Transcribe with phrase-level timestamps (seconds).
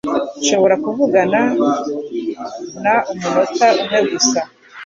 [0.39, 1.39] Nshobora kuvugana
[2.83, 4.39] na umunota umwe gusa?